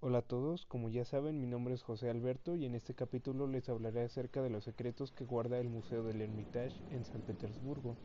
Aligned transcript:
Hola 0.00 0.18
a 0.18 0.22
todos, 0.22 0.64
como 0.66 0.90
ya 0.90 1.04
saben 1.04 1.40
mi 1.40 1.48
nombre 1.48 1.74
es 1.74 1.82
José 1.82 2.08
Alberto 2.08 2.54
y 2.54 2.64
en 2.64 2.76
este 2.76 2.94
capítulo 2.94 3.48
les 3.48 3.68
hablaré 3.68 4.02
acerca 4.02 4.40
de 4.40 4.48
los 4.48 4.62
secretos 4.62 5.10
que 5.10 5.24
guarda 5.24 5.58
el 5.58 5.68
Museo 5.68 6.04
del 6.04 6.22
Hermitage 6.22 6.76
en 6.92 7.04
San 7.04 7.20
Petersburgo. 7.22 7.96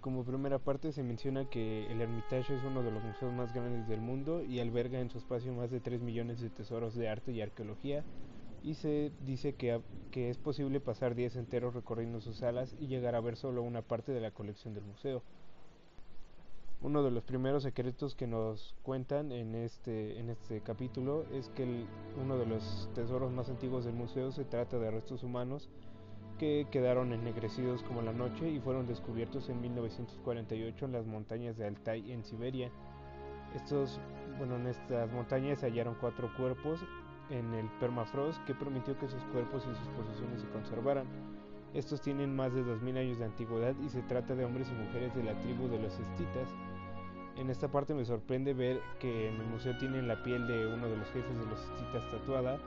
Como 0.00 0.24
primera 0.24 0.58
parte 0.58 0.90
se 0.90 1.04
menciona 1.04 1.48
que 1.48 1.86
el 1.86 2.00
Hermitage 2.00 2.52
es 2.52 2.64
uno 2.64 2.82
de 2.82 2.90
los 2.90 3.04
museos 3.04 3.32
más 3.32 3.54
grandes 3.54 3.86
del 3.86 4.00
mundo 4.00 4.42
y 4.42 4.58
alberga 4.58 4.98
en 4.98 5.08
su 5.08 5.18
espacio 5.18 5.52
más 5.52 5.70
de 5.70 5.78
3 5.78 6.02
millones 6.02 6.40
de 6.40 6.50
tesoros 6.50 6.96
de 6.96 7.08
arte 7.08 7.30
y 7.30 7.40
arqueología 7.40 8.02
y 8.64 8.74
se 8.74 9.12
dice 9.24 9.54
que, 9.54 9.80
que 10.10 10.30
es 10.30 10.36
posible 10.36 10.80
pasar 10.80 11.14
días 11.14 11.36
enteros 11.36 11.74
recorriendo 11.74 12.20
sus 12.20 12.38
salas 12.38 12.74
y 12.80 12.88
llegar 12.88 13.14
a 13.14 13.20
ver 13.20 13.36
solo 13.36 13.62
una 13.62 13.82
parte 13.82 14.10
de 14.10 14.20
la 14.20 14.32
colección 14.32 14.74
del 14.74 14.82
museo. 14.82 15.22
Uno 16.82 17.02
de 17.02 17.10
los 17.10 17.24
primeros 17.24 17.62
secretos 17.62 18.14
que 18.14 18.26
nos 18.26 18.76
cuentan 18.82 19.32
en 19.32 19.54
este, 19.54 20.20
este 20.30 20.60
capítulo 20.60 21.24
es 21.32 21.48
que 21.50 21.86
uno 22.22 22.36
de 22.36 22.46
los 22.46 22.90
tesoros 22.94 23.32
más 23.32 23.48
antiguos 23.48 23.84
del 23.86 23.94
museo 23.94 24.30
se 24.30 24.44
trata 24.44 24.78
de 24.78 24.90
restos 24.90 25.22
humanos 25.22 25.70
que 26.38 26.66
quedaron 26.70 27.14
ennegrecidos 27.14 27.82
como 27.82 28.02
la 28.02 28.12
noche 28.12 28.50
y 28.50 28.60
fueron 28.60 28.86
descubiertos 28.86 29.48
en 29.48 29.60
1948 29.62 30.84
en 30.84 30.92
las 30.92 31.06
montañas 31.06 31.56
de 31.56 31.66
Altai 31.66 32.12
en 32.12 32.24
Siberia. 32.24 32.70
Estos, 33.54 33.98
en 34.38 34.66
estas 34.66 35.10
montañas 35.12 35.60
se 35.60 35.66
hallaron 35.66 35.96
cuatro 35.98 36.30
cuerpos 36.36 36.80
en 37.30 37.54
el 37.54 37.68
permafrost 37.80 38.44
que 38.44 38.54
permitió 38.54 38.98
que 38.98 39.08
sus 39.08 39.22
cuerpos 39.24 39.62
y 39.64 39.74
sus 39.76 39.88
posiciones 39.88 40.42
se 40.42 40.48
conservaran. 40.48 41.06
Estos 41.76 42.00
tienen 42.00 42.34
más 42.34 42.54
de 42.54 42.62
2000 42.62 42.96
años 42.96 43.18
de 43.18 43.26
antigüedad 43.26 43.74
y 43.84 43.90
se 43.90 44.00
trata 44.00 44.34
de 44.34 44.46
hombres 44.46 44.66
y 44.70 44.72
mujeres 44.72 45.14
de 45.14 45.22
la 45.22 45.38
tribu 45.40 45.68
de 45.68 45.78
los 45.78 45.92
estitas. 45.92 46.48
En 47.36 47.50
esta 47.50 47.68
parte 47.68 47.92
me 47.92 48.06
sorprende 48.06 48.54
ver 48.54 48.80
que 48.98 49.28
en 49.28 49.34
el 49.36 49.46
museo 49.48 49.76
tienen 49.76 50.08
la 50.08 50.22
piel 50.22 50.46
de 50.46 50.66
uno 50.66 50.88
de 50.88 50.96
los 50.96 51.06
jefes 51.08 51.38
de 51.38 51.44
los 51.44 51.60
estitas 51.60 52.10
tatuada 52.10 52.58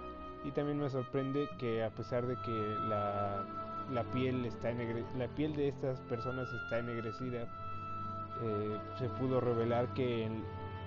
y 0.46 0.52
también 0.52 0.78
me 0.78 0.88
sorprende 0.92 1.50
que 1.58 1.84
a 1.84 1.90
pesar 1.90 2.28
de 2.28 2.36
que 2.46 2.76
la, 2.88 3.48
la 3.92 4.04
piel 4.12 4.46
está 4.46 4.72
la 4.72 5.28
piel 5.30 5.56
de 5.56 5.70
estas 5.70 6.00
personas 6.02 6.48
está 6.54 6.78
ennegrecida 6.78 7.48
eh, 8.44 8.78
se 9.00 9.10
pudo 9.10 9.42
revelar 9.42 9.92
que 9.96 10.26
en, 10.26 10.44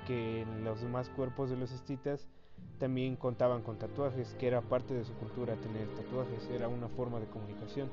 que 0.06 0.46
los 0.62 0.80
demás 0.80 1.10
cuerpos 1.10 1.50
de 1.50 1.56
los 1.56 1.72
estitas 1.72 2.28
también 2.78 3.16
contaban 3.16 3.62
con 3.62 3.78
tatuajes, 3.78 4.34
que 4.38 4.46
era 4.46 4.60
parte 4.60 4.94
de 4.94 5.04
su 5.04 5.12
cultura 5.14 5.54
tener 5.56 5.86
tatuajes, 5.88 6.48
era 6.50 6.68
una 6.68 6.88
forma 6.88 7.20
de 7.20 7.26
comunicación. 7.26 7.88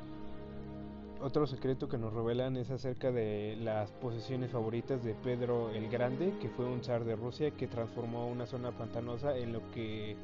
Otro 1.22 1.46
secreto 1.48 1.90
que 1.90 1.98
nos 1.98 2.14
revelan 2.14 2.56
es 2.56 2.72
acerca 2.72 3.12
de 3.12 3.58
las 3.60 3.92
posesiones 3.92 4.52
favoritas 4.52 5.04
de 5.04 5.14
Pedro 5.16 5.70
el 5.70 5.90
Grande, 5.90 6.34
que 6.40 6.48
fue 6.48 6.66
un 6.66 6.82
zar 6.82 7.04
de 7.04 7.18
Rusia 7.18 7.52
que 7.52 7.68
transformó 7.68 8.28
una 8.28 8.46
zona 8.46 8.72
pantanosa 8.72 9.38
en 9.38 9.52
lo 9.52 9.70
que 9.72 10.16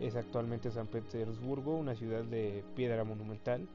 es 0.00 0.16
actualmente 0.16 0.70
San 0.70 0.86
Petersburgo, 0.86 1.76
una 1.76 1.94
ciudad 1.94 2.24
de 2.24 2.64
piedra 2.74 3.04
monumental. 3.04 3.68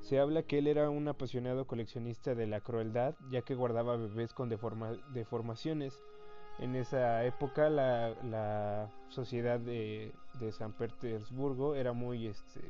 Se 0.00 0.18
habla 0.18 0.42
que 0.42 0.58
él 0.58 0.66
era 0.66 0.90
un 0.90 1.06
apasionado 1.06 1.64
coleccionista 1.66 2.34
de 2.34 2.48
la 2.48 2.60
crueldad, 2.60 3.14
ya 3.30 3.42
que 3.42 3.54
guardaba 3.54 3.96
bebés 3.96 4.34
con 4.34 4.48
deformaciones. 4.48 6.02
En 6.58 6.76
esa 6.76 7.24
época 7.24 7.70
la, 7.70 8.14
la 8.22 8.90
sociedad 9.08 9.58
de, 9.58 10.12
de, 10.38 10.52
San 10.52 10.72
Petersburgo 10.72 11.74
era 11.74 11.92
muy 11.92 12.26
este, 12.26 12.60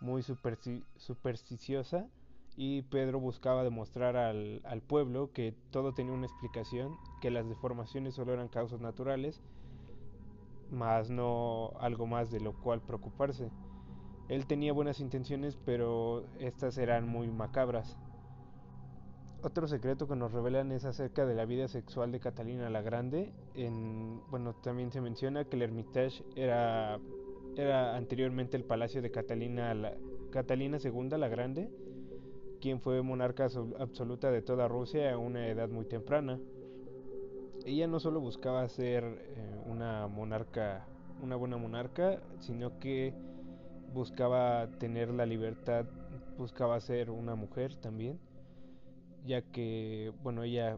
muy 0.00 0.22
supersticiosa 0.22 2.06
y 2.56 2.82
Pedro 2.82 3.20
buscaba 3.20 3.62
demostrar 3.64 4.16
al, 4.16 4.60
al, 4.64 4.82
pueblo 4.82 5.32
que 5.32 5.54
todo 5.70 5.94
tenía 5.94 6.12
una 6.12 6.26
explicación, 6.26 6.96
que 7.20 7.30
las 7.30 7.48
deformaciones 7.48 8.14
solo 8.14 8.32
eran 8.32 8.48
causas 8.48 8.80
naturales, 8.80 9.40
más 10.70 11.10
no 11.10 11.72
algo 11.80 12.06
más 12.06 12.30
de 12.30 12.40
lo 12.40 12.52
cual 12.52 12.80
preocuparse. 12.80 13.50
Él 14.28 14.46
tenía 14.46 14.72
buenas 14.72 15.00
intenciones, 15.00 15.56
pero 15.64 16.24
estas 16.38 16.78
eran 16.78 17.08
muy 17.08 17.28
macabras. 17.28 17.96
Otro 19.42 19.66
secreto 19.66 20.06
que 20.06 20.16
nos 20.16 20.32
revelan 20.32 20.70
es 20.70 20.84
acerca 20.84 21.24
de 21.24 21.34
la 21.34 21.46
vida 21.46 21.66
sexual 21.66 22.12
de 22.12 22.20
Catalina 22.20 22.68
la 22.68 22.82
Grande. 22.82 23.32
En, 23.54 24.20
bueno, 24.30 24.54
también 24.54 24.92
se 24.92 25.00
menciona 25.00 25.46
que 25.46 25.56
el 25.56 25.62
Hermitage 25.62 26.22
era 26.36 27.00
anteriormente 27.96 28.58
el 28.58 28.64
palacio 28.64 29.00
de 29.00 29.10
Catalina, 29.10 29.72
la, 29.72 29.94
Catalina 30.30 30.76
II 30.76 31.08
la 31.16 31.28
Grande, 31.28 31.70
quien 32.60 32.82
fue 32.82 33.00
monarca 33.00 33.48
absoluta 33.78 34.30
de 34.30 34.42
toda 34.42 34.68
Rusia 34.68 35.14
a 35.14 35.16
una 35.16 35.48
edad 35.48 35.70
muy 35.70 35.86
temprana. 35.86 36.38
Ella 37.64 37.86
no 37.86 37.98
solo 37.98 38.20
buscaba 38.20 38.68
ser 38.68 39.04
eh, 39.04 39.62
una 39.64 40.06
monarca, 40.06 40.86
una 41.22 41.36
buena 41.36 41.56
monarca, 41.56 42.20
sino 42.40 42.78
que 42.78 43.14
buscaba 43.94 44.68
tener 44.78 45.08
la 45.08 45.24
libertad, 45.24 45.86
buscaba 46.36 46.78
ser 46.80 47.10
una 47.10 47.36
mujer 47.36 47.74
también 47.76 48.18
ya 49.30 49.42
que 49.42 50.12
bueno 50.24 50.42
ella 50.42 50.76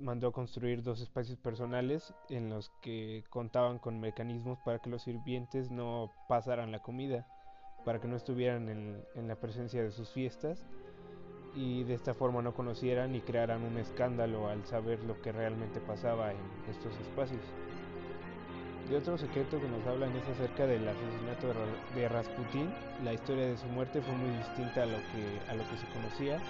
mandó 0.00 0.30
construir 0.30 0.84
dos 0.84 1.00
espacios 1.00 1.36
personales 1.36 2.14
en 2.28 2.48
los 2.48 2.70
que 2.80 3.24
contaban 3.28 3.80
con 3.80 3.98
mecanismos 3.98 4.56
para 4.64 4.78
que 4.78 4.88
los 4.88 5.02
sirvientes 5.02 5.72
no 5.72 6.12
pasaran 6.28 6.70
la 6.70 6.78
comida, 6.78 7.26
para 7.84 8.00
que 8.00 8.06
no 8.06 8.14
estuvieran 8.14 8.68
en, 8.68 9.26
la 9.28 9.34
presencia 9.34 9.82
de 9.82 9.90
sus 9.90 10.10
fiestas 10.10 10.64
y 11.56 11.82
de 11.82 11.94
esta 11.94 12.14
forma 12.14 12.40
no 12.40 12.54
conocieran 12.54 13.16
y 13.16 13.20
crearan 13.20 13.64
un 13.64 13.76
escándalo 13.78 14.46
al 14.46 14.64
saber 14.64 15.02
lo 15.02 15.20
que 15.20 15.32
realmente 15.32 15.80
pasaba 15.80 16.30
en 16.30 16.38
estos 16.70 16.94
espacios. 17.00 17.42
Y 18.88 18.94
otro 18.94 19.18
secreto 19.18 19.60
que 19.60 19.68
nos 19.68 19.84
hablan 19.88 20.14
es 20.14 20.28
acerca 20.28 20.66
del 20.66 20.86
asesinato 20.86 21.48
de 21.96 22.08
Rasputin. 22.08 22.72
La 23.04 23.12
historia 23.12 23.46
de 23.46 23.56
su 23.56 23.66
muerte 23.66 24.00
fue 24.00 24.14
muy 24.14 24.30
distinta 24.38 24.84
a 24.84 24.86
lo 24.86 24.96
que 24.96 25.76
se 25.76 25.92
conocía 25.92 26.40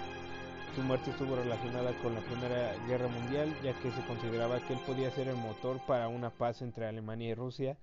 su 0.75 0.81
muerte 0.81 1.11
estuvo 1.11 1.35
relacionada 1.35 1.91
con 2.01 2.13
la 2.13 2.21
Primera 2.21 2.73
Guerra 2.87 3.07
Mundial, 3.07 3.53
ya 3.63 3.73
que 3.79 3.91
se 3.91 4.05
consideraba 4.05 4.59
que 4.59 4.73
él 4.73 4.79
podía 4.85 5.11
ser 5.11 5.27
el 5.27 5.35
motor 5.35 5.79
para 5.87 6.07
una 6.07 6.29
paz 6.29 6.61
entre 6.61 6.85
Alemania 6.85 7.29
y 7.29 7.33
Rusia, 7.33 7.77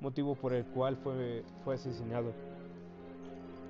motivo 0.00 0.34
por 0.34 0.52
el 0.52 0.64
cual 0.64 0.96
fue, 0.96 1.44
asesinado. 1.72 2.32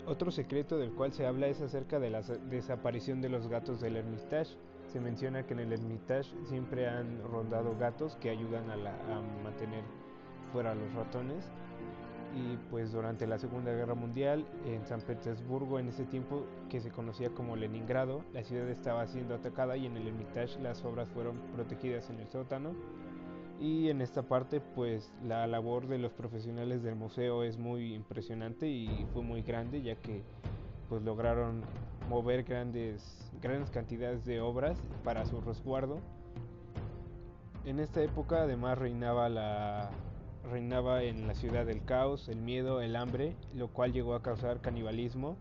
Otro 0.06 0.30
secreto 0.30 0.78
del 0.78 0.92
cual 0.92 1.12
se 1.12 1.26
habla 1.26 1.46
es 1.46 1.60
acerca 1.60 2.00
de 2.00 2.10
la 2.10 2.22
desaparición 2.22 3.20
de 3.20 3.28
los 3.28 3.46
gatos 3.46 3.80
del 3.80 3.96
Hermitage. 3.96 4.56
Se 4.92 5.00
menciona 5.00 5.44
que 5.44 5.54
en 5.54 5.60
el 5.60 5.72
Hermitage 5.72 6.30
siempre 6.48 6.88
han 6.88 7.22
rondado 7.22 7.76
gatos 7.78 8.16
que 8.16 8.30
ayudan 8.30 8.68
a, 8.70 8.74
a 8.74 9.20
mantener 9.44 9.84
fuera 10.52 10.72
a 10.72 10.74
los 10.74 10.92
ratones 10.94 11.44
y 12.34 12.56
pues 12.70 12.92
durante 12.92 13.26
la 13.26 13.38
Segunda 13.38 13.72
Guerra 13.72 13.94
Mundial 13.94 14.46
en 14.66 14.84
San 14.86 15.00
Petersburgo 15.00 15.78
en 15.78 15.88
ese 15.88 16.04
tiempo 16.04 16.46
que 16.68 16.80
se 16.80 16.90
conocía 16.90 17.30
como 17.30 17.56
Leningrado 17.56 18.24
la 18.32 18.42
ciudad 18.42 18.68
estaba 18.68 19.06
siendo 19.06 19.34
atacada 19.34 19.76
y 19.76 19.86
en 19.86 19.96
el 19.96 20.08
Hermitage 20.08 20.60
las 20.60 20.84
obras 20.84 21.08
fueron 21.10 21.38
protegidas 21.54 22.08
en 22.10 22.20
el 22.20 22.28
sótano. 22.28 22.70
Y 23.60 23.90
en 23.90 24.00
esta 24.00 24.22
parte 24.22 24.60
pues 24.60 25.12
la 25.22 25.46
labor 25.46 25.86
de 25.86 25.98
los 25.98 26.12
profesionales 26.12 26.82
del 26.82 26.96
museo 26.96 27.44
es 27.44 27.58
muy 27.58 27.94
impresionante 27.94 28.66
y 28.66 29.06
fue 29.12 29.22
muy 29.22 29.42
grande 29.42 29.82
ya 29.82 29.96
que 29.96 30.22
pues 30.88 31.02
lograron 31.02 31.62
mover 32.08 32.42
grandes 32.42 33.30
grandes 33.40 33.70
cantidades 33.70 34.24
de 34.24 34.40
obras 34.40 34.78
para 35.04 35.24
su 35.26 35.40
resguardo. 35.40 36.00
En 37.64 37.78
esta 37.78 38.02
época 38.02 38.42
además 38.42 38.78
reinaba 38.78 39.28
la 39.28 39.90
reinaba 40.50 41.02
en 41.02 41.26
la 41.26 41.34
ciudad 41.34 41.68
el 41.68 41.84
caos, 41.84 42.28
el 42.28 42.38
miedo, 42.38 42.80
el 42.80 42.96
hambre, 42.96 43.36
lo 43.54 43.68
cual 43.68 43.92
llegó 43.92 44.14
a 44.14 44.22
causar 44.22 44.60
canibalismo 44.60 45.36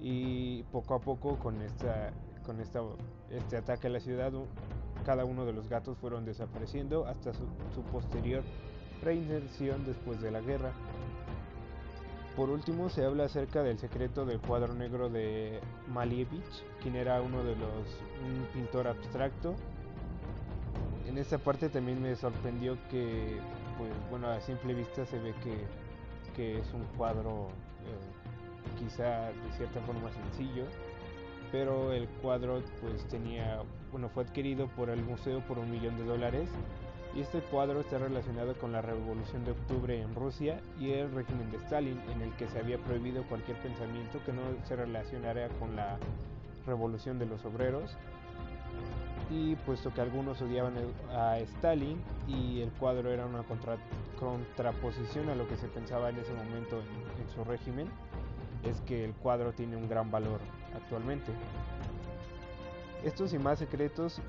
y 0.00 0.64
poco 0.64 0.94
a 0.94 1.00
poco 1.00 1.38
con, 1.38 1.62
esta, 1.62 2.12
con 2.44 2.60
esta, 2.60 2.80
este 3.30 3.56
ataque 3.56 3.86
a 3.86 3.90
la 3.90 4.00
ciudad 4.00 4.32
cada 5.04 5.24
uno 5.24 5.44
de 5.44 5.52
los 5.52 5.68
gatos 5.68 5.98
fueron 5.98 6.24
desapareciendo 6.24 7.06
hasta 7.06 7.32
su, 7.32 7.82
posterior 7.90 8.42
reinserción 9.02 9.84
después 9.84 10.20
de 10.20 10.30
la 10.30 10.40
guerra. 10.40 10.72
Por 12.36 12.50
último 12.50 12.88
se 12.88 13.04
habla 13.04 13.24
acerca 13.24 13.62
del 13.62 13.78
secreto 13.78 14.24
del 14.24 14.40
cuadro 14.40 14.74
negro 14.74 15.10
de 15.10 15.60
Malievich, 15.88 16.64
quien 16.80 16.96
era 16.96 17.20
uno 17.20 17.42
de 17.42 17.56
los 17.56 17.86
un 18.24 18.46
pintor 18.54 18.86
abstracto. 18.86 19.54
En 21.06 21.18
esta 21.18 21.38
parte 21.38 21.68
también 21.68 22.00
me 22.00 22.14
sorprendió 22.16 22.78
que 22.90 23.38
pues 23.78 23.90
bueno, 24.10 24.28
a 24.28 24.40
simple 24.40 24.74
vista 24.74 25.04
se 25.06 25.18
ve 25.18 25.34
que, 25.42 25.56
que 26.34 26.58
es 26.58 26.72
un 26.72 26.84
cuadro 26.96 27.48
eh, 27.84 28.78
quizá 28.78 29.28
de 29.28 29.52
cierta 29.56 29.80
forma 29.80 30.10
sencillo, 30.10 30.64
pero 31.50 31.92
el 31.92 32.08
cuadro 32.08 32.62
pues 32.80 33.04
tenía, 33.08 33.62
bueno, 33.90 34.08
fue 34.08 34.24
adquirido 34.24 34.68
por 34.68 34.90
el 34.90 35.02
museo 35.02 35.40
por 35.40 35.58
un 35.58 35.70
millón 35.70 35.96
de 35.96 36.04
dólares 36.04 36.48
y 37.14 37.20
este 37.20 37.40
cuadro 37.40 37.80
está 37.80 37.98
relacionado 37.98 38.54
con 38.54 38.72
la 38.72 38.80
revolución 38.80 39.44
de 39.44 39.50
octubre 39.50 40.00
en 40.00 40.14
Rusia 40.14 40.60
y 40.80 40.92
el 40.92 41.12
régimen 41.12 41.50
de 41.50 41.58
Stalin 41.58 42.00
en 42.10 42.22
el 42.22 42.32
que 42.36 42.48
se 42.48 42.58
había 42.58 42.78
prohibido 42.78 43.22
cualquier 43.24 43.58
pensamiento 43.58 44.18
que 44.24 44.32
no 44.32 44.42
se 44.64 44.76
relacionara 44.76 45.48
con 45.60 45.76
la 45.76 45.98
revolución 46.66 47.18
de 47.18 47.26
los 47.26 47.44
obreros 47.44 47.98
y 49.32 49.56
puesto 49.56 49.92
que 49.92 50.00
algunos 50.02 50.42
odiaban 50.42 50.74
a 51.14 51.38
Stalin 51.38 51.98
y 52.28 52.60
el 52.60 52.70
cuadro 52.72 53.10
era 53.10 53.24
una 53.24 53.42
contraposición 54.18 55.30
a 55.30 55.34
lo 55.34 55.48
que 55.48 55.56
se 55.56 55.68
pensaba 55.68 56.10
en 56.10 56.18
ese 56.18 56.32
momento 56.34 56.80
en, 56.80 57.34
su 57.34 57.42
régimen, 57.44 57.88
es 58.62 58.80
que 58.82 59.04
el 59.04 59.14
cuadro 59.14 59.52
tiene 59.52 59.76
un 59.76 59.88
gran 59.88 60.10
valor 60.10 60.40
actualmente. 60.76 61.32
Estos 63.04 63.32
y 63.32 63.38
más 63.38 63.58
secretos, 63.58 64.20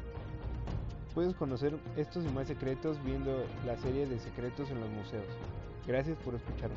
puedes 1.13 1.35
conocer 1.35 1.77
estos 1.97 2.23
y 2.23 2.29
más 2.29 2.47
secretos 2.47 3.03
viendo 3.03 3.45
la 3.65 3.75
serie 3.77 4.07
de 4.07 4.19
secretos 4.19 4.69
en 4.71 4.79
los 4.79 4.89
museos. 4.89 5.25
Gracias 5.85 6.17
por 6.19 6.35
escucharme. 6.35 6.75